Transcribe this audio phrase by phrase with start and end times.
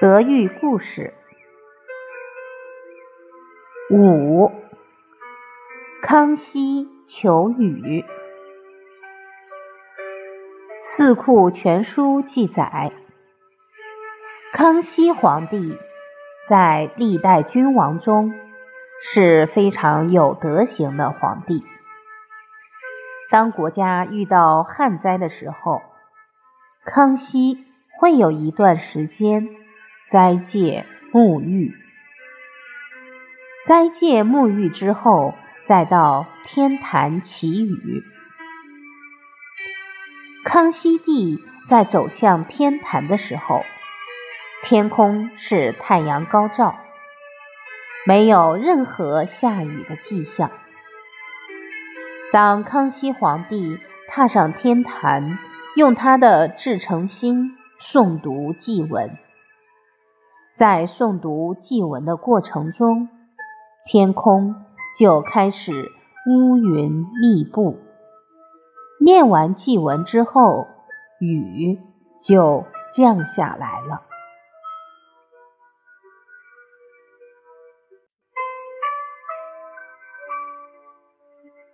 [0.00, 1.12] 德育故事
[3.90, 4.50] 五，
[6.00, 8.00] 康熙求雨。
[10.80, 12.92] 《四库全书》记载，
[14.54, 15.76] 康熙皇帝
[16.48, 18.32] 在历代君王中
[19.02, 21.62] 是非常有德行的皇帝。
[23.28, 25.82] 当国家遇到旱灾的时候，
[26.86, 27.66] 康熙
[27.98, 29.59] 会有一段时间。
[30.10, 31.72] 斋戒沐浴，
[33.64, 38.02] 斋戒沐浴之后，再到天坛祈雨。
[40.44, 43.60] 康熙帝在走向天坛的时候，
[44.64, 46.80] 天空是太阳高照，
[48.04, 50.50] 没有任何下雨的迹象。
[52.32, 55.38] 当康熙皇帝踏上天坛，
[55.76, 59.16] 用他的至诚心诵读祭文。
[60.54, 63.08] 在诵读祭文的过程中，
[63.86, 64.54] 天空
[64.98, 65.72] 就开始
[66.26, 67.78] 乌云密布。
[69.00, 70.66] 念完祭文之后，
[71.18, 71.78] 雨
[72.20, 74.02] 就降下来了。